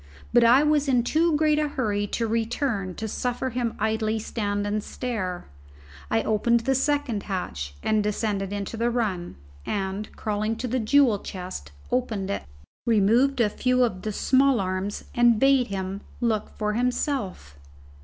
[0.33, 4.17] But I was in too great a hurry to return to suffer him to idly
[4.17, 5.45] stand and stare.
[6.09, 11.19] I opened the second hatch and descended into the run, and crawling to the jewel
[11.19, 12.41] chest opened it,
[12.87, 17.59] removed a few of the small arms, and bade him look for himself.